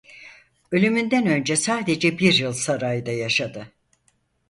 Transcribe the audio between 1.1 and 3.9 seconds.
önce sadece bir yıl sarayda yaşadı.